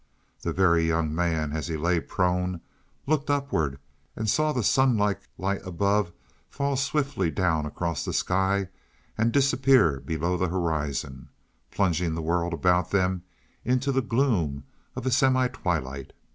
[0.41, 2.61] The Very Young Man, as he lay prone,
[3.05, 3.77] looked upward,
[4.15, 6.11] and saw the sunlike light above
[6.49, 8.69] fall swiftly down across the sky
[9.15, 11.29] and disappear below the horizon,
[11.69, 13.21] plunging the world about them
[13.63, 14.63] into the gloom
[14.95, 16.13] of a semi twilight.